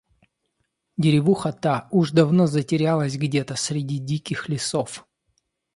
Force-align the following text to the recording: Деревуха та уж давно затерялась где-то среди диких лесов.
Деревуха 0.97 1.51
та 1.51 1.87
уж 1.91 2.11
давно 2.11 2.47
затерялась 2.47 3.17
где-то 3.17 3.55
среди 3.55 3.99
диких 3.99 4.49
лесов. 4.49 5.05